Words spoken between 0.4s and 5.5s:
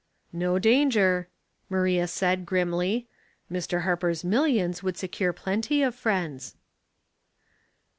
danger," Maria said, grimly, "Mr. Har per's millions would secure